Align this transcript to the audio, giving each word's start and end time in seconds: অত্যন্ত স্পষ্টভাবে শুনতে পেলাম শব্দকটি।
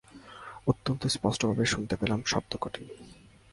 অত্যন্ত 0.67 1.01
স্পষ্টভাবে 1.07 1.65
শুনতে 1.65 1.95
পেলাম 1.95 2.19
শব্দকটি। 2.25 2.81